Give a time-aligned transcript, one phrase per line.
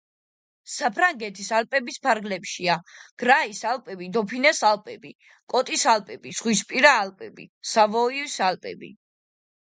[0.75, 2.77] საფრანგეთის ალპების ფარგლებშია:
[3.23, 5.11] გრაის ალპები, დოფინეს ალპები,
[5.55, 8.91] კოტის ალპები, ზღვისპირა ალპები, სავოიის ალპები.